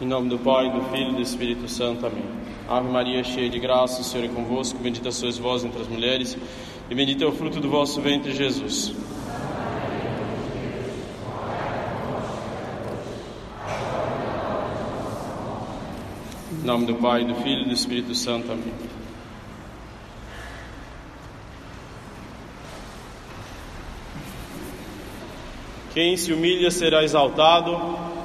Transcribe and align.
Em 0.00 0.06
nome 0.06 0.30
do 0.30 0.38
Pai, 0.38 0.70
do 0.70 0.80
Filho 0.84 1.10
e 1.10 1.16
do 1.16 1.20
Espírito 1.20 1.68
Santo. 1.68 2.06
Amém. 2.06 2.24
Ave 2.66 2.88
Maria, 2.88 3.22
cheia 3.22 3.50
de 3.50 3.58
graça, 3.58 4.00
o 4.00 4.04
Senhor 4.04 4.24
é 4.24 4.28
convosco. 4.28 4.78
Bendita 4.78 5.12
sois 5.12 5.36
vós 5.36 5.62
entre 5.62 5.78
as 5.78 5.88
mulheres, 5.88 6.38
e 6.88 6.94
bendito 6.94 7.22
é 7.22 7.26
o 7.26 7.32
fruto 7.32 7.60
do 7.60 7.68
vosso 7.68 8.00
ventre, 8.00 8.34
Jesus. 8.34 8.94
Em 16.50 16.66
nome 16.66 16.86
do 16.86 16.94
Pai, 16.94 17.22
do 17.26 17.34
Filho 17.34 17.64
e 17.64 17.66
do 17.66 17.74
Espírito 17.74 18.14
Santo. 18.14 18.50
Amém. 18.50 18.72
Quem 25.92 26.16
se 26.16 26.32
humilha 26.32 26.70
será 26.70 27.04
exaltado, 27.04 27.78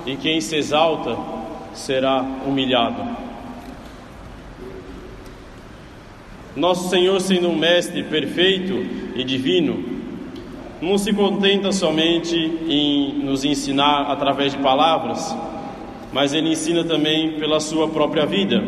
e 0.06 0.16
quem 0.16 0.40
se 0.40 0.56
exalta 0.56 1.36
será 1.76 2.22
humilhado. 2.46 3.04
Nosso 6.56 6.90
Senhor, 6.90 7.20
sendo 7.20 7.50
um 7.50 7.56
Mestre 7.56 8.04
perfeito 8.04 8.74
e 9.16 9.24
divino, 9.24 9.84
não 10.82 10.98
se 10.98 11.12
contenta 11.14 11.72
somente 11.72 12.36
em 12.36 13.20
nos 13.24 13.44
ensinar 13.44 14.12
através 14.12 14.54
de 14.54 14.60
palavras, 14.60 15.36
mas 16.14 16.34
Ele 16.34 16.52
ensina 16.52 16.84
também 16.84 17.34
pela 17.34 17.60
Sua 17.60 17.90
própria 17.90 18.26
vida. 18.26 18.64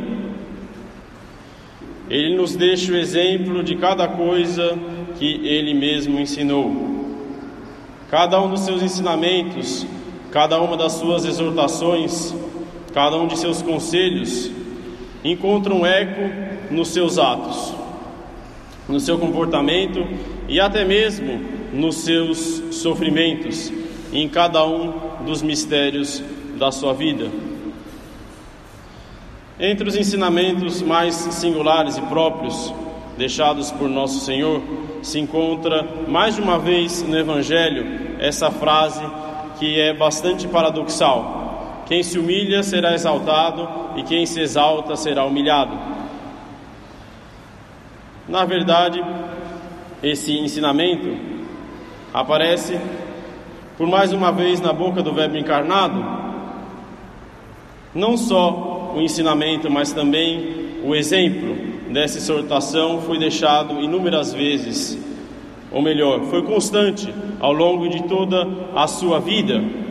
Ele 2.10 2.36
nos 2.36 2.56
deixa 2.56 2.92
o 2.92 2.96
exemplo 2.98 3.64
de 3.64 3.76
cada 3.76 4.08
coisa 4.08 4.78
que 5.18 5.48
Ele 5.48 5.74
mesmo 5.74 6.20
ensinou. 6.20 6.98
Cada 8.10 8.42
um 8.42 8.50
dos 8.50 8.62
seus 8.62 8.82
ensinamentos, 8.82 9.86
cada 10.32 10.62
uma 10.62 10.76
das 10.76 10.94
suas 10.94 11.26
exortações, 11.26 12.34
cada 12.98 13.16
um 13.16 13.28
de 13.28 13.38
seus 13.38 13.62
conselhos 13.62 14.50
encontra 15.24 15.72
um 15.72 15.86
eco 15.86 16.74
nos 16.74 16.88
seus 16.88 17.20
atos, 17.20 17.72
no 18.90 19.00
seu 19.00 19.20
comportamento 19.20 20.04
e 20.50 20.60
até 20.60 20.84
mesmo 20.84 21.40
nos 21.72 21.98
seus 21.98 22.40
sofrimentos, 22.72 23.72
em 24.12 24.28
cada 24.28 24.66
um 24.66 24.92
dos 25.24 25.44
mistérios 25.44 26.24
da 26.58 26.72
sua 26.72 26.92
vida. 26.92 27.30
Entre 29.60 29.88
os 29.88 29.96
ensinamentos 29.96 30.82
mais 30.82 31.14
singulares 31.14 31.98
e 31.98 32.02
próprios 32.02 32.74
deixados 33.16 33.72
por 33.72 33.88
nosso 33.88 34.26
Senhor, 34.26 34.60
se 35.04 35.20
encontra 35.20 35.88
mais 36.08 36.34
de 36.34 36.42
uma 36.42 36.58
vez 36.58 37.04
no 37.04 37.16
Evangelho 37.16 38.18
essa 38.18 38.50
frase 38.50 39.06
que 39.60 39.80
é 39.80 39.94
bastante 39.94 40.48
paradoxal: 40.48 41.37
Quem 41.88 42.04
se 42.04 42.20
humilha 42.20 42.64
será 42.64 42.94
exaltado, 42.94 43.68
e 43.96 44.04
quem 44.04 44.26
se 44.26 44.42
exalta 44.42 44.96
será 44.96 45.26
humilhado. 45.26 45.72
Na 48.28 48.44
verdade, 48.44 49.02
esse 50.04 50.38
ensinamento 50.38 51.16
aparece 52.14 52.78
por 53.78 53.88
mais 53.88 54.12
uma 54.12 54.32
vez 54.32 54.60
na 54.60 54.74
boca 54.74 55.02
do 55.02 55.14
Verbo 55.14 55.38
encarnado, 55.38 56.04
não 57.94 58.18
só 58.18 58.94
o 58.96 59.02
ensinamento, 59.02 59.70
mas 59.70 59.94
também 59.94 60.80
o 60.84 60.94
exemplo 60.94 61.56
dessa 61.90 62.18
exortação 62.18 63.02
foi 63.02 63.18
deixado 63.18 63.80
inúmeras 63.80 64.34
vezes, 64.34 64.98
ou 65.72 65.82
melhor, 65.82 66.22
foi 66.26 66.42
constante 66.42 67.14
ao 67.40 67.54
longo 67.54 67.88
de 67.88 68.04
toda 68.04 68.48
a 68.76 68.88
sua 68.88 69.20
vida. 69.20 69.87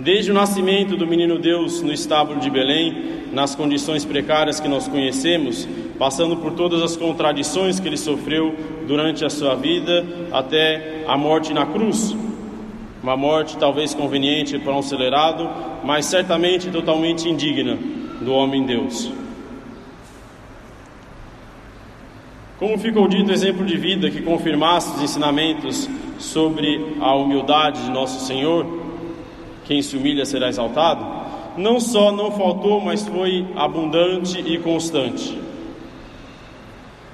Desde 0.00 0.30
o 0.30 0.34
nascimento 0.34 0.96
do 0.96 1.08
menino 1.08 1.40
Deus 1.40 1.82
no 1.82 1.92
estábulo 1.92 2.38
de 2.38 2.48
Belém, 2.48 3.18
nas 3.32 3.56
condições 3.56 4.04
precárias 4.04 4.60
que 4.60 4.68
nós 4.68 4.86
conhecemos, 4.86 5.68
passando 5.98 6.36
por 6.36 6.52
todas 6.52 6.80
as 6.82 6.96
contradições 6.96 7.80
que 7.80 7.88
ele 7.88 7.96
sofreu 7.96 8.54
durante 8.86 9.24
a 9.24 9.30
sua 9.30 9.56
vida, 9.56 10.06
até 10.30 11.04
a 11.08 11.16
morte 11.16 11.52
na 11.52 11.66
cruz. 11.66 12.16
Uma 13.02 13.16
morte 13.16 13.56
talvez 13.56 13.92
conveniente 13.92 14.56
para 14.60 14.72
um 14.72 14.78
acelerado, 14.78 15.50
mas 15.82 16.06
certamente 16.06 16.70
totalmente 16.70 17.28
indigna 17.28 17.76
do 18.20 18.32
homem 18.32 18.64
Deus. 18.64 19.10
Como 22.56 22.78
ficou 22.78 23.08
dito, 23.08 23.32
exemplo 23.32 23.64
de 23.64 23.76
vida 23.76 24.10
que 24.10 24.22
confirmasse 24.22 24.96
os 24.96 25.02
ensinamentos 25.02 25.88
sobre 26.18 26.94
a 27.00 27.14
humildade 27.14 27.84
de 27.84 27.90
nosso 27.90 28.24
Senhor, 28.24 28.87
quem 29.68 29.82
se 29.82 29.98
humilha 29.98 30.24
será 30.24 30.48
exaltado, 30.48 31.04
não 31.58 31.78
só 31.78 32.10
não 32.10 32.32
faltou, 32.32 32.80
mas 32.80 33.06
foi 33.06 33.46
abundante 33.54 34.40
e 34.40 34.56
constante. 34.58 35.38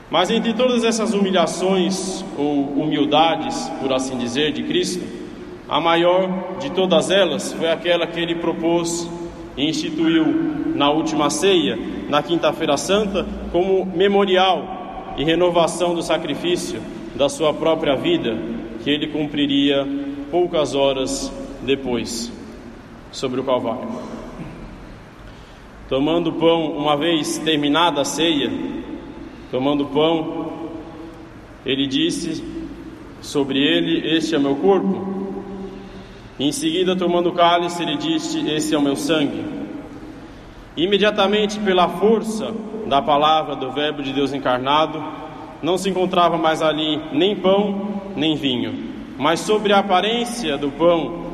Mas 0.08 0.30
entre 0.30 0.54
todas 0.54 0.84
essas 0.84 1.12
humilhações 1.12 2.24
ou 2.38 2.62
humildades, 2.80 3.68
por 3.80 3.92
assim 3.92 4.16
dizer, 4.16 4.52
de 4.52 4.62
Cristo, 4.62 5.04
a 5.68 5.80
maior 5.80 6.56
de 6.60 6.70
todas 6.70 7.10
elas 7.10 7.52
foi 7.52 7.68
aquela 7.68 8.06
que 8.06 8.20
ele 8.20 8.36
propôs 8.36 9.10
e 9.56 9.68
instituiu 9.68 10.24
na 10.76 10.90
última 10.90 11.30
ceia, 11.30 11.76
na 12.08 12.22
Quinta-feira 12.22 12.76
Santa, 12.76 13.26
como 13.50 13.84
memorial 13.84 15.14
e 15.16 15.24
renovação 15.24 15.92
do 15.92 16.02
sacrifício 16.02 16.80
da 17.16 17.28
sua 17.28 17.52
própria 17.52 17.96
vida, 17.96 18.36
que 18.84 18.90
ele 18.90 19.08
cumpriria 19.08 19.84
poucas 20.30 20.76
horas 20.76 21.32
depois, 21.62 22.30
sobre 23.14 23.40
o 23.40 23.44
Calvário. 23.44 23.88
Tomando 25.88 26.32
pão, 26.32 26.72
uma 26.72 26.96
vez 26.96 27.38
terminada 27.38 28.00
a 28.00 28.04
ceia, 28.04 28.50
tomando 29.50 29.86
pão, 29.86 30.68
ele 31.64 31.86
disse 31.86 32.44
sobre 33.20 33.60
ele: 33.60 34.16
Este 34.16 34.34
é 34.34 34.38
meu 34.38 34.56
corpo. 34.56 35.14
Em 36.38 36.50
seguida, 36.50 36.96
tomando 36.96 37.28
o 37.28 37.32
cálice, 37.32 37.82
ele 37.82 37.96
disse: 37.96 38.40
Esse 38.50 38.74
é 38.74 38.78
o 38.78 38.82
meu 38.82 38.96
sangue. 38.96 39.44
Imediatamente, 40.76 41.60
pela 41.60 41.88
força 41.88 42.52
da 42.86 43.00
palavra 43.00 43.54
do 43.54 43.70
Verbo 43.70 44.02
de 44.02 44.12
Deus 44.12 44.32
encarnado, 44.32 45.02
não 45.62 45.78
se 45.78 45.88
encontrava 45.88 46.36
mais 46.36 46.60
ali 46.60 47.00
nem 47.12 47.36
pão 47.36 48.02
nem 48.16 48.36
vinho, 48.36 48.92
mas 49.16 49.40
sobre 49.40 49.72
a 49.72 49.78
aparência 49.78 50.56
do 50.58 50.70
pão 50.70 51.24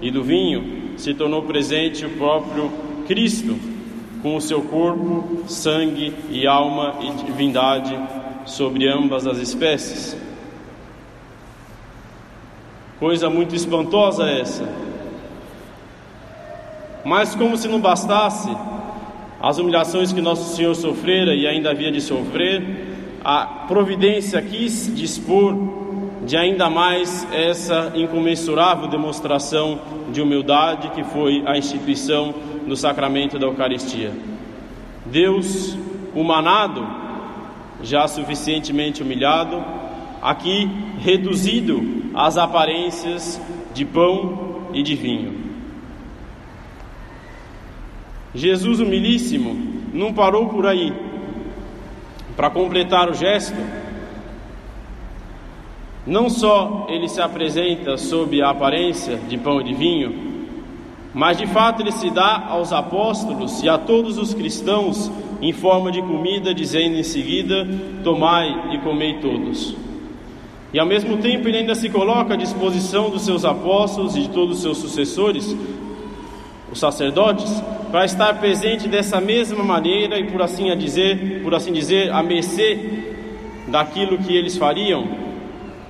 e 0.00 0.10
do 0.10 0.22
vinho 0.22 0.79
se 1.00 1.14
tornou 1.14 1.42
presente 1.42 2.04
o 2.04 2.10
próprio 2.10 2.70
Cristo, 3.06 3.58
com 4.22 4.36
o 4.36 4.40
seu 4.40 4.60
corpo, 4.60 5.44
sangue 5.48 6.14
e 6.28 6.46
alma 6.46 6.96
e 7.00 7.24
divindade 7.24 7.98
sobre 8.44 8.86
ambas 8.86 9.26
as 9.26 9.38
espécies. 9.38 10.14
Coisa 12.98 13.30
muito 13.30 13.54
espantosa 13.54 14.28
essa. 14.28 14.68
Mas, 17.02 17.34
como 17.34 17.56
se 17.56 17.66
não 17.66 17.80
bastasse, 17.80 18.54
as 19.40 19.56
humilhações 19.56 20.12
que 20.12 20.20
nosso 20.20 20.54
Senhor 20.54 20.74
sofrera 20.74 21.34
e 21.34 21.46
ainda 21.46 21.70
havia 21.70 21.90
de 21.90 22.02
sofrer, 22.02 22.62
a 23.24 23.46
providência 23.66 24.42
quis 24.42 24.94
dispor 24.94 25.79
de 26.24 26.36
ainda 26.36 26.68
mais 26.68 27.26
essa 27.32 27.92
incomensurável 27.94 28.88
demonstração 28.88 29.80
de 30.12 30.20
humildade 30.20 30.90
que 30.90 31.02
foi 31.02 31.42
a 31.46 31.56
instituição 31.56 32.34
do 32.66 32.76
sacramento 32.76 33.38
da 33.38 33.46
Eucaristia. 33.46 34.12
Deus 35.06 35.76
humanado, 36.14 36.86
já 37.82 38.06
suficientemente 38.06 39.02
humilhado, 39.02 39.64
aqui 40.20 40.70
reduzido 40.98 41.82
às 42.14 42.36
aparências 42.36 43.40
de 43.72 43.84
pão 43.84 44.66
e 44.74 44.82
de 44.82 44.94
vinho. 44.94 45.40
Jesus 48.34 48.78
humilíssimo 48.78 49.80
não 49.92 50.12
parou 50.12 50.48
por 50.48 50.66
aí. 50.66 50.92
Para 52.36 52.50
completar 52.50 53.08
o 53.08 53.14
gesto, 53.14 53.56
não 56.10 56.28
só 56.28 56.88
ele 56.88 57.08
se 57.08 57.20
apresenta 57.20 57.96
sob 57.96 58.42
a 58.42 58.50
aparência 58.50 59.16
de 59.16 59.38
pão 59.38 59.60
e 59.60 59.64
de 59.64 59.72
vinho, 59.72 60.12
mas 61.14 61.38
de 61.38 61.46
fato 61.46 61.82
ele 61.82 61.92
se 61.92 62.10
dá 62.10 62.46
aos 62.48 62.72
apóstolos 62.72 63.62
e 63.62 63.68
a 63.68 63.78
todos 63.78 64.18
os 64.18 64.34
cristãos 64.34 65.08
em 65.40 65.52
forma 65.52 65.92
de 65.92 66.02
comida, 66.02 66.52
dizendo 66.52 66.96
em 66.96 67.04
seguida: 67.04 67.64
Tomai 68.02 68.74
e 68.74 68.78
comei 68.78 69.20
todos. 69.20 69.76
E 70.72 70.80
ao 70.80 70.86
mesmo 70.86 71.18
tempo 71.18 71.46
ele 71.46 71.58
ainda 71.58 71.76
se 71.76 71.88
coloca 71.88 72.34
à 72.34 72.36
disposição 72.36 73.08
dos 73.08 73.22
seus 73.22 73.44
apóstolos 73.44 74.16
e 74.16 74.22
de 74.22 74.30
todos 74.30 74.56
os 74.56 74.62
seus 74.62 74.78
sucessores, 74.78 75.56
os 76.72 76.78
sacerdotes, 76.80 77.62
para 77.92 78.04
estar 78.04 78.34
presente 78.40 78.88
dessa 78.88 79.20
mesma 79.20 79.62
maneira 79.62 80.18
e 80.18 80.24
por 80.24 80.42
assim 80.42 80.70
a 80.70 80.74
dizer, 80.74 81.40
por 81.44 81.54
assim 81.54 81.72
dizer, 81.72 82.10
a 82.10 82.20
mercê 82.20 83.04
daquilo 83.68 84.18
que 84.18 84.36
eles 84.36 84.56
fariam, 84.56 85.19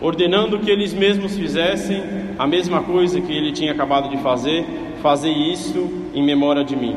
ordenando 0.01 0.59
que 0.59 0.71
eles 0.71 0.95
mesmos 0.95 1.37
fizessem 1.37 2.03
a 2.39 2.47
mesma 2.47 2.83
coisa 2.83 3.21
que 3.21 3.33
ele 3.33 3.53
tinha 3.53 3.73
acabado 3.73 4.09
de 4.09 4.17
fazer, 4.23 4.65
fazei 5.03 5.33
isso 5.53 5.91
em 6.15 6.23
memória 6.23 6.65
de 6.65 6.75
mim. 6.75 6.97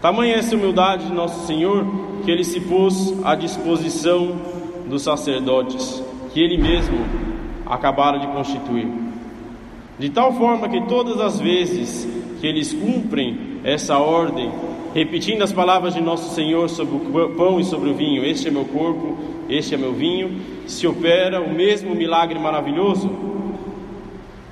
Tamanha 0.00 0.34
essa 0.34 0.54
humildade 0.54 1.06
de 1.06 1.12
nosso 1.12 1.46
Senhor 1.46 1.84
que 2.24 2.30
ele 2.30 2.44
se 2.44 2.60
pôs 2.60 3.14
à 3.24 3.34
disposição 3.34 4.36
dos 4.88 5.02
sacerdotes, 5.02 6.02
que 6.32 6.40
ele 6.40 6.56
mesmo 6.56 6.98
acabara 7.66 8.18
de 8.18 8.26
constituir. 8.28 8.88
De 9.98 10.10
tal 10.10 10.32
forma 10.32 10.68
que 10.68 10.80
todas 10.82 11.20
as 11.20 11.40
vezes 11.40 12.08
que 12.40 12.46
eles 12.46 12.72
cumprem 12.72 13.47
essa 13.68 13.98
ordem, 13.98 14.50
repetindo 14.94 15.42
as 15.42 15.52
palavras 15.52 15.94
de 15.94 16.00
nosso 16.00 16.34
Senhor 16.34 16.68
sobre 16.70 16.96
o 16.96 17.30
pão 17.30 17.60
e 17.60 17.64
sobre 17.64 17.90
o 17.90 17.94
vinho: 17.94 18.24
Este 18.24 18.48
é 18.48 18.50
meu 18.50 18.64
corpo, 18.64 19.18
este 19.48 19.74
é 19.74 19.78
meu 19.78 19.92
vinho, 19.92 20.40
se 20.66 20.86
opera 20.86 21.40
o 21.40 21.52
mesmo 21.52 21.94
milagre 21.94 22.38
maravilhoso. 22.38 23.10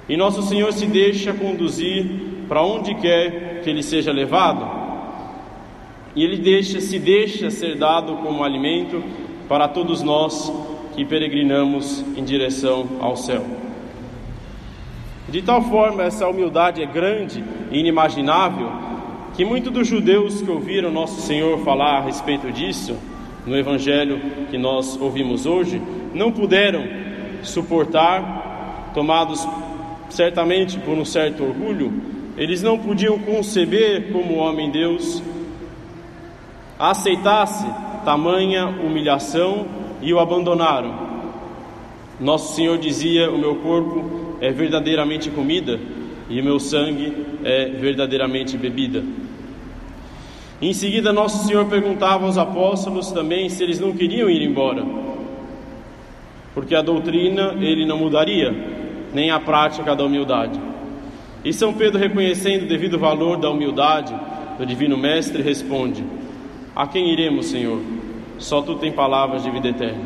E 0.09 0.17
nosso 0.17 0.43
Senhor 0.43 0.73
se 0.73 0.87
deixa 0.87 1.33
conduzir 1.33 2.07
para 2.47 2.63
onde 2.63 2.95
quer 2.95 3.63
que 3.63 3.71
ele 3.71 3.83
seja 3.83 4.13
levado. 4.13 4.87
E 6.15 6.23
ele 6.23 6.37
deixa, 6.37 6.81
se 6.81 6.99
deixa 6.99 7.51
ser 7.51 7.77
dado 7.77 8.17
como 8.17 8.45
alimento 8.45 9.03
para 9.49 9.67
todos 9.67 10.03
nós 10.03 10.53
que 10.95 11.05
peregrinamos 11.05 12.05
em 12.17 12.23
direção 12.23 12.87
ao 13.01 13.17
céu. 13.17 13.45
De 15.29 15.43
tal 15.43 15.61
forma, 15.63 16.05
essa 16.05 16.29
humildade 16.29 16.83
é 16.83 16.87
grande 16.87 17.43
e 17.71 17.81
inimaginável 17.81 18.87
que 19.37 19.45
muitos 19.45 19.71
dos 19.71 19.87
judeus 19.87 20.41
que 20.41 20.51
ouviram 20.51 20.91
nosso 20.91 21.21
Senhor 21.21 21.59
falar 21.59 21.99
a 21.99 22.01
respeito 22.01 22.51
disso, 22.51 22.97
no 23.47 23.55
evangelho 23.55 24.19
que 24.51 24.57
nós 24.57 24.99
ouvimos 24.99 25.45
hoje, 25.45 25.81
não 26.15 26.33
puderam 26.33 26.83
suportar, 27.43 28.93
tomados 28.95 29.47
certamente 30.09 30.79
por 30.79 30.97
um 30.97 31.05
certo 31.05 31.45
orgulho, 31.45 31.93
eles 32.39 32.63
não 32.63 32.79
podiam 32.79 33.19
conceber 33.19 34.11
como 34.11 34.37
homem 34.37 34.71
Deus 34.71 35.23
aceitasse 36.79 37.67
tamanha 38.07 38.67
humilhação 38.67 39.67
e 40.01 40.15
o 40.15 40.19
abandonaram. 40.19 40.95
Nosso 42.19 42.55
Senhor 42.55 42.79
dizia: 42.79 43.31
O 43.31 43.39
meu 43.39 43.57
corpo 43.57 44.37
é 44.41 44.51
verdadeiramente 44.51 45.31
comida 45.31 45.79
e 46.31 46.41
o 46.41 46.45
meu 46.45 46.59
sangue 46.59 47.13
é 47.45 47.67
verdadeiramente 47.67 48.57
bebida. 48.57 49.05
Em 50.61 50.73
seguida, 50.73 51.13
Nosso 51.13 51.47
Senhor 51.47 51.67
perguntava 51.67 52.25
aos 52.25 52.39
apóstolos 52.39 53.13
também 53.13 53.49
se 53.51 53.63
eles 53.63 53.79
não 53.79 53.93
queriam 53.93 54.31
ir 54.31 54.43
embora, 54.43 54.85
porque 56.55 56.75
a 56.75 56.81
doutrina 56.81 57.55
ele 57.61 57.85
não 57.85 57.99
mudaria, 57.99 58.55
nem 59.13 59.31
a 59.31 59.39
prática 59.39 59.95
da 59.95 60.05
humildade. 60.05 60.59
E 61.45 61.53
São 61.53 61.75
Pedro, 61.75 61.99
reconhecendo 61.99 62.63
o 62.63 62.69
devido 62.69 62.99
valor 62.99 63.37
da 63.37 63.51
humildade 63.51 64.15
do 64.59 64.65
Divino 64.65 64.97
Mestre, 64.97 65.43
responde: 65.43 66.03
A 66.75 66.87
quem 66.87 67.13
iremos, 67.13 67.47
Senhor? 67.47 67.81
Só 68.39 68.63
tu 68.63 68.77
tem 68.77 68.93
palavras 68.93 69.43
de 69.43 69.51
vida 69.51 69.69
eterna. 69.69 70.05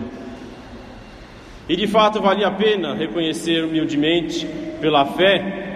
E 1.68 1.76
de 1.76 1.86
fato 1.86 2.20
valia 2.20 2.48
a 2.48 2.50
pena 2.50 2.94
reconhecer 2.94 3.64
humildemente, 3.64 4.46
pela 4.80 5.06
fé 5.06 5.68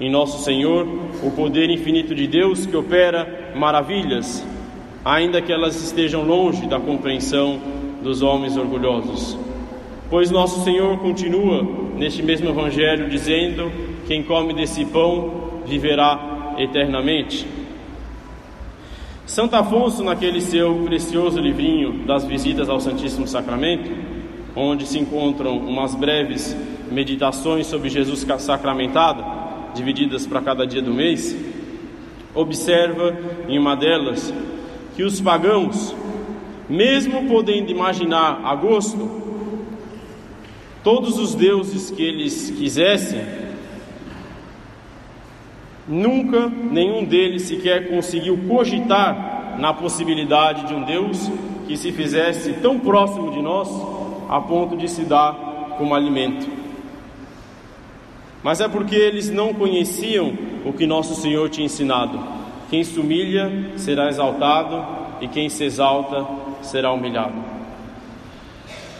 em 0.00 0.10
nosso 0.10 0.44
Senhor, 0.44 0.86
o 1.22 1.30
poder 1.30 1.70
infinito 1.70 2.14
de 2.14 2.26
Deus 2.26 2.66
que 2.66 2.76
opera 2.76 3.47
maravilhas, 3.58 4.46
ainda 5.04 5.42
que 5.42 5.52
elas 5.52 5.76
estejam 5.76 6.22
longe 6.24 6.66
da 6.66 6.78
compreensão 6.78 7.60
dos 8.02 8.22
homens 8.22 8.56
orgulhosos. 8.56 9.36
Pois 10.08 10.30
nosso 10.30 10.64
Senhor 10.64 10.98
continua 10.98 11.66
neste 11.96 12.22
mesmo 12.22 12.48
Evangelho 12.48 13.10
dizendo: 13.10 13.70
Quem 14.06 14.22
come 14.22 14.54
desse 14.54 14.84
pão 14.86 15.62
viverá 15.66 16.54
eternamente. 16.56 17.46
Santo 19.26 19.54
Afonso, 19.56 20.02
naquele 20.02 20.40
seu 20.40 20.84
precioso 20.86 21.38
livrinho 21.38 22.06
das 22.06 22.24
visitas 22.24 22.70
ao 22.70 22.80
Santíssimo 22.80 23.28
Sacramento, 23.28 23.90
onde 24.56 24.86
se 24.86 24.98
encontram 24.98 25.58
umas 25.58 25.94
breves 25.94 26.56
meditações 26.90 27.66
sobre 27.66 27.90
Jesus 27.90 28.26
sacramentado, 28.38 29.22
divididas 29.74 30.26
para 30.26 30.40
cada 30.40 30.66
dia 30.66 30.80
do 30.80 30.94
mês, 30.94 31.36
observa 32.40 33.16
em 33.48 33.58
uma 33.58 33.74
delas 33.74 34.32
que 34.94 35.02
os 35.02 35.20
pagãos, 35.20 35.94
mesmo 36.68 37.28
podendo 37.28 37.70
imaginar 37.70 38.40
a 38.44 38.54
gosto 38.54 39.26
todos 40.82 41.18
os 41.18 41.34
deuses 41.34 41.90
que 41.90 42.02
eles 42.02 42.50
quisessem, 42.50 43.48
Nunca 45.88 46.48
nenhum 46.48 47.02
deles 47.02 47.42
sequer 47.42 47.88
conseguiu 47.88 48.38
cogitar 48.46 49.56
na 49.58 49.72
possibilidade 49.72 50.66
de 50.66 50.74
um 50.74 50.82
Deus 50.82 51.30
que 51.66 51.78
se 51.78 51.90
fizesse 51.92 52.52
tão 52.54 52.78
próximo 52.78 53.30
de 53.30 53.40
nós 53.40 53.68
a 54.28 54.38
ponto 54.38 54.76
de 54.76 54.86
se 54.86 55.04
dar 55.04 55.32
como 55.78 55.94
alimento. 55.94 56.57
Mas 58.42 58.60
é 58.60 58.68
porque 58.68 58.94
eles 58.94 59.30
não 59.30 59.52
conheciam 59.52 60.32
o 60.64 60.72
que 60.72 60.86
nosso 60.86 61.14
Senhor 61.14 61.48
tinha 61.48 61.66
ensinado: 61.66 62.18
quem 62.70 62.84
se 62.84 62.98
humilha 62.98 63.72
será 63.76 64.08
exaltado, 64.08 64.84
e 65.20 65.28
quem 65.28 65.48
se 65.48 65.64
exalta 65.64 66.26
será 66.62 66.92
humilhado. 66.92 67.34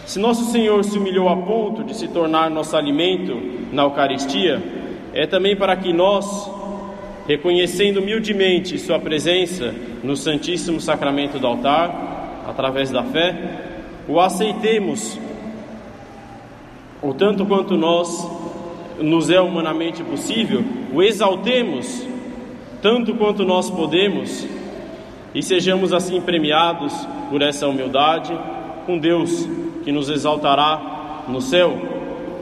Se 0.05 0.19
nosso 0.19 0.51
Senhor 0.51 0.83
se 0.83 0.97
humilhou 0.97 1.29
a 1.29 1.37
ponto 1.37 1.83
de 1.83 1.95
se 1.95 2.07
tornar 2.07 2.49
nosso 2.49 2.75
alimento 2.75 3.39
na 3.71 3.83
Eucaristia, 3.83 4.61
é 5.13 5.27
também 5.27 5.55
para 5.55 5.75
que 5.75 5.93
nós 5.93 6.49
reconhecendo 7.27 7.99
humildemente 7.99 8.79
Sua 8.79 8.97
presença 8.97 9.71
no 10.03 10.17
Santíssimo 10.17 10.81
Sacramento 10.81 11.37
do 11.37 11.45
altar, 11.45 12.43
através 12.47 12.89
da 12.89 13.03
fé, 13.03 13.35
o 14.07 14.19
aceitemos, 14.19 15.19
o 17.03 17.13
tanto 17.13 17.45
quanto 17.45 17.77
nós 17.77 18.27
nos 19.01 19.29
é 19.29 19.39
humanamente 19.39 20.03
possível, 20.03 20.63
o 20.93 21.01
exaltemos, 21.01 22.05
tanto 22.81 23.15
quanto 23.15 23.43
nós 23.43 23.69
podemos, 23.69 24.47
e 25.33 25.43
sejamos 25.43 25.93
assim 25.93 26.19
premiados 26.21 26.93
por 27.29 27.41
essa 27.41 27.67
humildade 27.67 28.37
com 28.85 28.97
Deus 28.97 29.47
que 29.83 29.91
nos 29.91 30.09
exaltará 30.09 31.23
no 31.27 31.41
céu, 31.41 31.77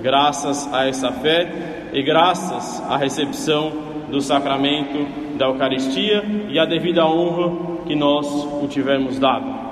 graças 0.02 0.72
a 0.74 0.88
essa 0.88 1.12
fé 1.12 1.90
e 1.92 2.02
graças 2.02 2.82
à 2.90 2.98
recepção 2.98 3.72
do 4.10 4.22
sacramento 4.22 5.38
da 5.38 5.48
Eucaristia 5.48 6.24
e 6.50 6.58
a 6.58 6.66
devida 6.66 7.06
honra 7.06 7.84
que 7.86 7.96
nós 7.96 8.26
o 8.28 8.68
tivermos 8.68 9.20
dado. 9.20 9.68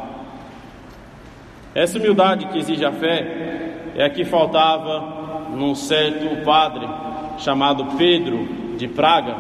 Essa 1.74 1.98
humildade 1.98 2.48
que 2.48 2.58
exige 2.58 2.86
a 2.86 2.92
fé 2.92 3.92
é 3.96 4.04
a 4.04 4.10
que 4.10 4.26
faltava 4.26 5.25
num 5.54 5.76
certo 5.76 6.44
padre 6.44 6.88
chamado 7.38 7.86
Pedro 7.98 8.48
de 8.78 8.88
Praga, 8.88 9.36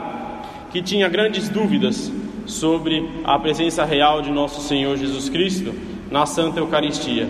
que 0.71 0.81
tinha 0.81 1.07
grandes 1.07 1.49
dúvidas 1.49 2.11
sobre 2.45 3.07
a 3.23 3.39
presença 3.39 3.83
real 3.85 4.21
de 4.21 4.31
nosso 4.31 4.61
Senhor 4.61 4.97
Jesus 4.97 5.29
Cristo 5.29 5.73
na 6.11 6.25
Santa 6.25 6.59
Eucaristia, 6.59 7.27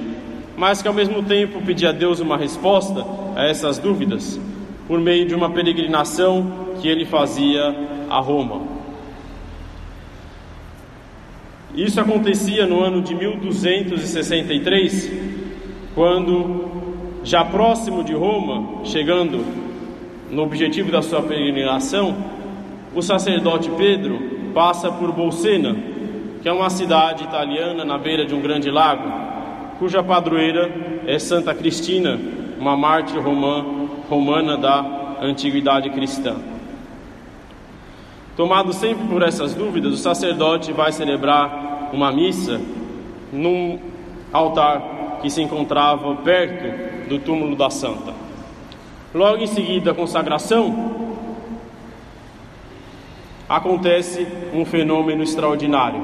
mas 0.57 0.81
que 0.81 0.87
ao 0.87 0.93
mesmo 0.93 1.23
tempo 1.23 1.61
pedia 1.61 1.89
a 1.89 1.93
Deus 1.93 2.19
uma 2.19 2.37
resposta 2.37 3.05
a 3.35 3.45
essas 3.45 3.77
dúvidas 3.77 4.39
por 4.87 4.99
meio 4.99 5.27
de 5.27 5.33
uma 5.33 5.49
peregrinação 5.49 6.65
que 6.81 6.87
ele 6.87 7.05
fazia 7.05 7.75
a 8.09 8.19
Roma. 8.19 8.61
Isso 11.75 11.99
acontecia 11.99 12.65
no 12.65 12.81
ano 12.81 13.01
de 13.01 13.13
1263, 13.13 15.11
quando, 15.93 16.64
já 17.25 17.43
próximo 17.43 18.03
de 18.03 18.13
Roma, 18.13 18.85
chegando 18.85 19.43
no 20.29 20.43
objetivo 20.43 20.91
da 20.91 21.01
sua 21.01 21.23
peregrinação, 21.23 22.15
o 22.93 23.01
sacerdote 23.01 23.67
Pedro 23.71 24.51
passa 24.53 24.91
por 24.91 25.11
Bolsena, 25.11 25.75
que 26.43 26.47
é 26.47 26.53
uma 26.53 26.69
cidade 26.69 27.23
italiana 27.23 27.83
na 27.83 27.97
beira 27.97 28.25
de 28.25 28.35
um 28.35 28.41
grande 28.41 28.69
lago, 28.69 29.11
cuja 29.79 30.03
padroeira 30.03 30.71
é 31.07 31.17
Santa 31.17 31.53
Cristina, 31.55 32.19
uma 32.59 32.77
mártir 32.77 33.19
romã, 33.19 33.65
romana 34.07 34.55
da 34.55 35.17
antiguidade 35.19 35.89
cristã. 35.89 36.35
Tomado 38.37 38.71
sempre 38.71 39.07
por 39.07 39.23
essas 39.23 39.55
dúvidas, 39.55 39.93
o 39.93 39.97
sacerdote 39.97 40.71
vai 40.71 40.91
celebrar 40.91 41.89
uma 41.91 42.11
missa 42.11 42.61
num 43.33 43.79
altar 44.31 44.94
que 45.25 45.29
se 45.31 45.41
encontrava 45.41 46.17
perto 46.17 47.09
do 47.09 47.17
túmulo 47.17 47.55
da 47.55 47.67
santa. 47.71 48.13
Logo 49.11 49.41
em 49.41 49.47
seguida, 49.47 49.89
a 49.89 49.93
consagração, 49.95 50.93
acontece 53.49 54.27
um 54.53 54.63
fenômeno 54.63 55.23
extraordinário. 55.23 55.99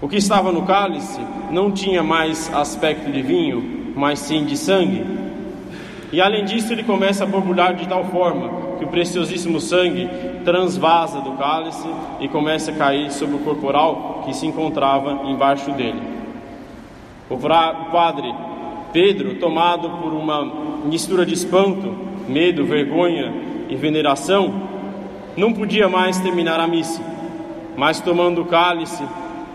O 0.00 0.08
que 0.08 0.16
estava 0.16 0.50
no 0.50 0.62
cálice 0.62 1.20
não 1.50 1.70
tinha 1.70 2.02
mais 2.02 2.50
aspecto 2.54 3.12
de 3.12 3.20
vinho, 3.20 3.92
mas 3.94 4.20
sim 4.20 4.46
de 4.46 4.56
sangue. 4.56 5.04
E 6.10 6.22
além 6.22 6.46
disso, 6.46 6.72
ele 6.72 6.84
começa 6.84 7.24
a 7.24 7.26
borbulhar 7.26 7.74
de 7.74 7.86
tal 7.86 8.06
forma 8.06 8.78
que 8.78 8.86
o 8.86 8.88
preciosíssimo 8.88 9.60
sangue 9.60 10.08
transvasa 10.42 11.20
do 11.20 11.32
cálice 11.32 11.86
e 12.18 12.28
começa 12.28 12.70
a 12.70 12.74
cair 12.74 13.12
sobre 13.12 13.36
o 13.36 13.40
corporal 13.40 14.22
que 14.24 14.32
se 14.32 14.46
encontrava 14.46 15.28
embaixo 15.28 15.70
dele. 15.72 16.21
O 17.32 17.90
padre 17.90 18.32
Pedro, 18.92 19.36
tomado 19.36 19.88
por 20.02 20.12
uma 20.12 20.44
mistura 20.84 21.24
de 21.24 21.32
espanto, 21.32 21.96
medo, 22.28 22.66
vergonha 22.66 23.32
e 23.70 23.74
veneração, 23.74 24.68
não 25.34 25.54
podia 25.54 25.88
mais 25.88 26.20
terminar 26.20 26.60
a 26.60 26.66
missa, 26.66 27.02
mas 27.74 28.00
tomando 28.00 28.42
o 28.42 28.44
cálice 28.44 29.02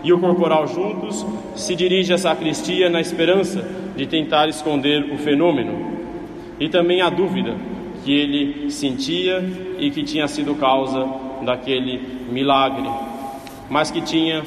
e 0.02 0.12
o 0.12 0.18
corporal 0.18 0.66
juntos, 0.66 1.24
se 1.54 1.76
dirige 1.76 2.12
à 2.12 2.18
sacristia 2.18 2.90
na 2.90 3.00
esperança 3.00 3.64
de 3.96 4.06
tentar 4.06 4.48
esconder 4.48 5.12
o 5.12 5.18
fenômeno 5.18 5.98
e 6.58 6.68
também 6.68 7.00
a 7.00 7.08
dúvida 7.08 7.54
que 8.04 8.12
ele 8.12 8.70
sentia 8.72 9.44
e 9.78 9.88
que 9.92 10.02
tinha 10.02 10.26
sido 10.26 10.56
causa 10.56 11.06
daquele 11.42 12.00
milagre, 12.28 12.88
mas 13.70 13.88
que 13.88 14.00
tinha 14.00 14.42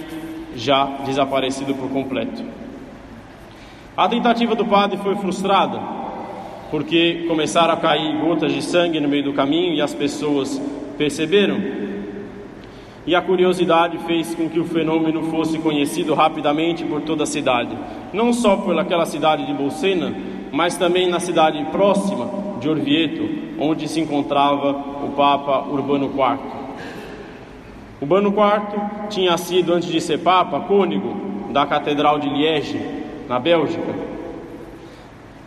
já 0.53 0.83
desaparecido 1.05 1.73
por 1.73 1.89
completo. 1.89 2.60
A 3.95 4.07
tentativa 4.07 4.55
do 4.55 4.65
padre 4.65 4.97
foi 4.99 5.15
frustrada, 5.15 5.77
porque 6.69 7.25
começaram 7.27 7.73
a 7.73 7.77
cair 7.77 8.17
gotas 8.19 8.53
de 8.53 8.61
sangue 8.61 9.01
no 9.01 9.09
meio 9.09 9.23
do 9.25 9.33
caminho 9.33 9.73
e 9.73 9.81
as 9.81 9.93
pessoas 9.93 10.61
perceberam. 10.97 11.59
E 13.05 13.13
a 13.13 13.21
curiosidade 13.21 13.97
fez 14.05 14.33
com 14.33 14.47
que 14.47 14.59
o 14.59 14.63
fenômeno 14.63 15.23
fosse 15.23 15.59
conhecido 15.59 16.13
rapidamente 16.13 16.85
por 16.85 17.01
toda 17.01 17.23
a 17.23 17.25
cidade, 17.25 17.77
não 18.13 18.31
só 18.31 18.55
por 18.55 18.79
aquela 18.79 19.05
cidade 19.05 19.45
de 19.45 19.53
Bolsena, 19.53 20.13
mas 20.53 20.77
também 20.77 21.09
na 21.09 21.19
cidade 21.19 21.61
próxima 21.65 22.29
de 22.61 22.69
Orvieto, 22.69 23.27
onde 23.59 23.89
se 23.89 23.99
encontrava 23.99 24.69
o 25.03 25.13
Papa 25.17 25.67
Urbano 25.69 26.05
IV. 26.05 26.39
Urbano 28.01 28.29
IV 28.29 29.09
tinha 29.09 29.37
sido, 29.37 29.73
antes 29.73 29.89
de 29.89 29.99
ser 29.99 30.19
Papa, 30.19 30.61
cônigo 30.61 31.49
da 31.51 31.65
Catedral 31.65 32.19
de 32.19 32.29
Liege, 32.29 33.00
na 33.31 33.39
Bélgica. 33.39 33.95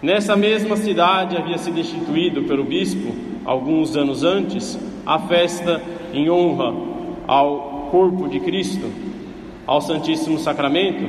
Nessa 0.01 0.35
mesma 0.35 0.75
cidade 0.75 1.37
havia 1.37 1.59
sido 1.59 1.79
instituído 1.79 2.45
pelo 2.45 2.65
bispo, 2.65 3.15
alguns 3.45 3.95
anos 3.95 4.25
antes, 4.25 4.79
a 5.05 5.19
festa 5.19 5.83
em 6.11 6.31
honra 6.31 6.75
ao 7.27 7.89
corpo 7.91 8.27
de 8.27 8.41
Cristo, 8.41 8.91
ao 9.67 9.83
Santíssimo 9.83 10.39
Sacramento, 10.39 11.07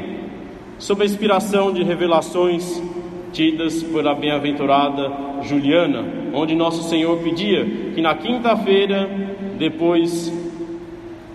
sob 0.78 1.02
a 1.02 1.06
inspiração 1.06 1.72
de 1.72 1.82
revelações 1.82 2.84
tidas 3.32 3.82
pela 3.82 4.14
bem-aventurada 4.14 5.10
Juliana, 5.44 6.04
onde 6.34 6.56
Nosso 6.56 6.90
Senhor 6.90 7.18
pedia 7.20 7.64
que 7.96 8.02
na 8.02 8.16
quinta-feira, 8.16 9.10
depois 9.58 10.30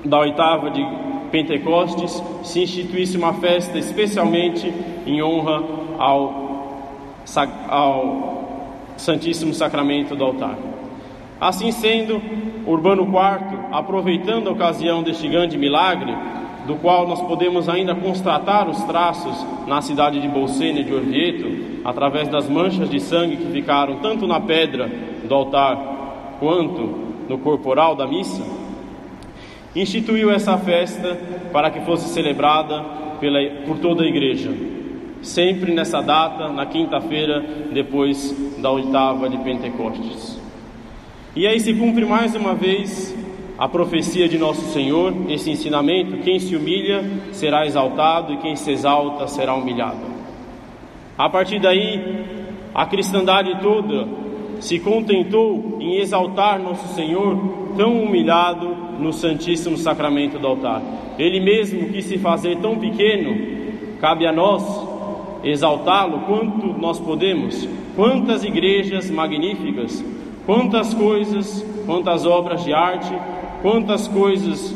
da 0.05 0.19
oitava 0.19 0.71
de 0.71 0.87
Pentecostes, 1.31 2.23
se 2.43 2.63
instituísse 2.63 3.17
uma 3.17 3.35
festa 3.35 3.79
especialmente 3.79 4.73
em 5.07 5.23
honra 5.23 5.63
ao, 5.99 6.79
ao 7.69 8.45
Santíssimo 8.97 9.55
Sacramento 9.55 10.15
do 10.15 10.25
altar. 10.25 10.59
Assim 11.41 11.73
sendo, 11.73 12.21
Urbano 12.67 13.03
IV, 13.05 13.59
aproveitando 13.73 14.49
a 14.49 14.53
ocasião 14.53 15.03
deste 15.03 15.27
grande 15.27 15.57
milagre, 15.57 16.15
do 16.67 16.77
qual 16.77 17.09
nós 17.09 17.21
podemos 17.23 17.69
ainda 17.69 17.95
constatar 17.95 18.69
os 18.69 18.83
traços 18.85 19.35
na 19.67 19.81
cidade 19.81 20.21
de 20.21 20.29
Bolsena 20.29 20.81
e 20.81 20.85
de 20.85 20.95
Orvieto, 20.95 21.81
através 21.85 22.29
das 22.29 22.49
manchas 22.49 22.91
de 22.91 23.01
sangue 23.01 23.37
que 23.37 23.51
ficaram 23.51 23.97
tanto 23.97 24.27
na 24.27 24.39
pedra 24.39 24.91
do 25.27 25.35
altar 25.35 26.37
quanto 26.39 27.11
no 27.29 27.39
corporal 27.39 27.95
da 27.95 28.07
missa, 28.07 28.43
instituiu 29.75 30.31
essa 30.31 30.57
festa 30.59 31.19
para 31.53 31.71
que 31.71 31.81
fosse 31.81 32.09
celebrada 32.13 32.83
pela, 33.21 33.39
por 33.67 33.79
toda 33.79 34.03
a 34.03 34.07
igreja, 34.07 34.51
sempre 35.23 35.73
nessa 35.73 36.01
data, 36.01 36.49
na 36.49 36.67
quinta-feira 36.67 37.41
depois 37.73 38.35
da 38.59 38.71
oitava 38.71 39.29
de 39.29 39.39
Pentecostes. 39.39 40.41
E 41.37 41.47
aí 41.47 41.61
se 41.61 41.73
cumpre 41.75 42.05
mais 42.05 42.35
uma 42.35 42.55
vez 42.55 43.17
a 43.57 43.69
profecia 43.69 44.29
de 44.29 44.39
nosso 44.39 44.73
Senhor, 44.73 45.15
esse 45.29 45.51
ensinamento: 45.51 46.17
quem 46.19 46.41
se 46.41 46.57
humilha 46.57 47.05
será 47.31 47.67
exaltado 47.67 48.33
e 48.33 48.39
quem 48.39 48.57
se 48.57 48.73
exalta 48.73 49.29
será 49.29 49.55
humilhado. 49.55 50.01
A 51.17 51.29
partir 51.29 51.61
daí, 51.61 52.25
a 52.75 52.87
cristandade 52.87 53.61
toda 53.61 54.09
se 54.61 54.79
contentou 54.79 55.79
em 55.81 55.97
exaltar 55.97 56.61
nosso 56.61 56.95
Senhor 56.95 57.37
tão 57.77 58.03
humilhado 58.03 58.69
no 58.99 59.13
Santíssimo 59.13 59.77
Sacramento 59.77 60.39
do 60.39 60.47
altar. 60.47 60.83
Ele 61.19 61.41
mesmo 61.41 61.89
quis 61.89 62.05
se 62.05 62.19
fazer 62.19 62.59
tão 62.59 62.79
pequeno, 62.79 63.99
cabe 64.01 64.27
a 64.27 64.33
nós 64.33 64.63
exaltá-lo 65.43 66.21
quanto 66.21 66.67
nós 66.79 67.01
podemos. 67.01 67.69
Quantas 67.97 68.45
igrejas 68.45 69.11
magníficas, 69.11 70.05
quantas 70.47 70.95
coisas, 70.95 71.67
quantas 71.87 72.25
obras 72.25 72.65
de 72.65 72.73
arte 72.73 73.13
Quantas 73.63 74.09
coisas 74.09 74.75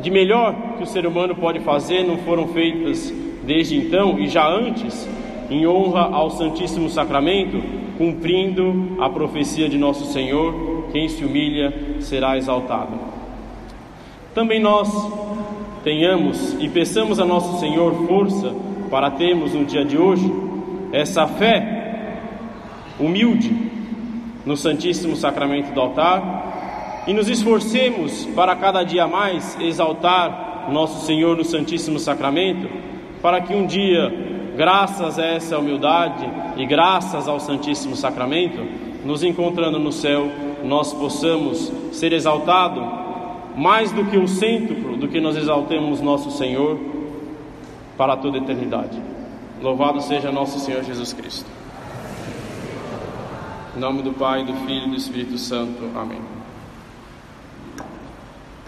de 0.00 0.10
melhor 0.10 0.54
que 0.76 0.82
o 0.82 0.86
ser 0.86 1.06
humano 1.06 1.34
pode 1.34 1.60
fazer 1.60 2.04
não 2.04 2.18
foram 2.18 2.48
feitas 2.48 3.12
desde 3.44 3.76
então 3.76 4.18
e 4.18 4.28
já 4.28 4.46
antes, 4.46 5.08
em 5.50 5.66
honra 5.66 6.08
ao 6.12 6.30
Santíssimo 6.30 6.88
Sacramento, 6.88 7.62
cumprindo 7.96 8.96
a 9.00 9.08
profecia 9.08 9.68
de 9.68 9.78
nosso 9.78 10.12
Senhor: 10.12 10.88
quem 10.92 11.08
se 11.08 11.24
humilha 11.24 11.72
será 12.00 12.36
exaltado. 12.36 12.92
Também 14.34 14.60
nós 14.60 14.88
tenhamos 15.82 16.54
e 16.60 16.68
peçamos 16.68 17.18
a 17.18 17.24
nosso 17.24 17.58
Senhor 17.60 18.06
força 18.06 18.54
para 18.90 19.10
termos 19.10 19.52
no 19.54 19.64
dia 19.64 19.84
de 19.84 19.98
hoje 19.98 20.30
essa 20.92 21.26
fé 21.26 22.20
humilde 22.98 23.54
no 24.44 24.56
Santíssimo 24.56 25.14
Sacramento 25.14 25.72
do 25.72 25.80
altar 25.80 27.04
e 27.06 27.12
nos 27.12 27.28
esforcemos 27.28 28.26
para 28.34 28.54
cada 28.56 28.82
dia 28.82 29.06
mais 29.06 29.58
exaltar 29.60 30.68
nosso 30.70 31.06
Senhor 31.06 31.36
no 31.36 31.44
Santíssimo 31.44 31.98
Sacramento, 31.98 32.68
para 33.22 33.40
que 33.40 33.54
um 33.54 33.66
dia, 33.66 34.12
graças 34.58 35.20
a 35.20 35.24
essa 35.24 35.56
humildade 35.56 36.28
e 36.56 36.66
graças 36.66 37.28
ao 37.28 37.38
Santíssimo 37.38 37.94
Sacramento, 37.94 38.58
nos 39.04 39.22
encontrando 39.22 39.78
no 39.78 39.92
céu, 39.92 40.28
nós 40.64 40.92
possamos 40.92 41.72
ser 41.92 42.12
exaltados 42.12 42.82
mais 43.56 43.92
do 43.92 44.04
que 44.06 44.18
o 44.18 44.26
cêntuplo 44.26 44.96
do 44.96 45.06
que 45.06 45.20
nós 45.20 45.36
exaltemos 45.36 46.00
nosso 46.00 46.32
Senhor 46.32 46.76
para 47.96 48.16
toda 48.16 48.38
eternidade. 48.38 49.00
Louvado 49.62 50.00
seja 50.00 50.32
nosso 50.32 50.58
Senhor 50.58 50.82
Jesus 50.82 51.12
Cristo. 51.12 51.48
Em 53.76 53.78
nome 53.78 54.02
do 54.02 54.12
Pai, 54.12 54.44
do 54.44 54.54
Filho 54.66 54.88
e 54.88 54.90
do 54.90 54.96
Espírito 54.96 55.38
Santo. 55.38 55.88
Amém. 55.94 56.37